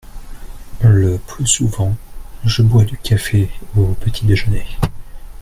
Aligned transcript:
Le 0.83 1.19
plus 1.19 1.45
souvent 1.45 1.95
je 2.43 2.63
bois 2.63 2.85
du 2.85 2.97
café 2.97 3.51
au 3.77 3.89
petit 3.93 4.25
déjeuner. 4.25 4.65